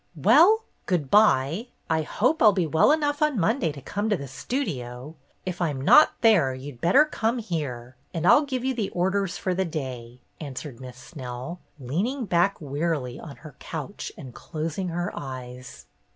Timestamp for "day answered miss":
9.63-10.97